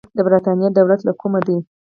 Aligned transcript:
د 0.17 0.19
برتانیې 0.25 0.67
دولت 0.77 0.99
له 1.07 1.13
کومه 1.21 1.39
دی. 1.47 1.57